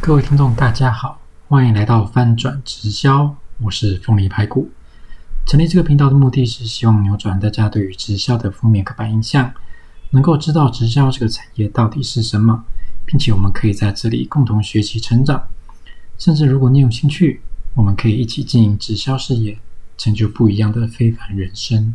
[0.00, 4.70] 各位听众大家好欢迎来到翻转直销我是凤梨排骨。
[5.44, 9.52] 成立这个频道的目的是希望扭转大家对于直销的负面刻板印象
[10.10, 12.64] 能够知道直销这个产业到底是什么
[13.04, 15.48] 并且我们可以在这里共同学习成长。
[16.16, 17.42] 甚至如果你有兴趣
[17.74, 19.58] 我们可以一起经营直销事业
[19.98, 21.94] 成就不一样的非凡人生。